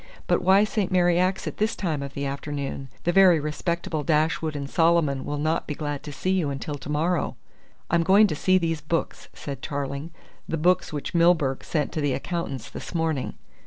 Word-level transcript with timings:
"But 0.25 0.41
why 0.41 0.63
St. 0.63 0.91
Mary 0.91 1.19
Axe 1.19 1.45
at 1.45 1.57
this 1.57 1.75
time 1.75 2.01
of 2.01 2.15
the 2.15 2.25
afternoon? 2.25 2.89
The 3.03 3.11
very 3.11 3.39
respectable 3.39 4.01
Dashwood 4.01 4.55
and 4.55 4.67
Solomon 4.67 5.25
will 5.25 5.37
not 5.37 5.67
be 5.67 5.75
glad 5.75 6.01
to 6.01 6.11
see 6.11 6.31
you 6.31 6.49
until 6.49 6.73
to 6.73 6.89
morrow." 6.89 7.35
"I'm 7.91 8.01
going 8.01 8.25
to 8.25 8.35
see 8.35 8.57
these 8.57 8.81
books," 8.81 9.27
said 9.35 9.61
Tarling, 9.61 10.09
"the 10.49 10.57
books 10.57 10.91
which 10.91 11.13
Milburgh 11.13 11.63
sent 11.63 11.91
to 11.91 12.01
the 12.01 12.13
accountants 12.15 12.67
this 12.67 12.95
morning." 12.95 13.35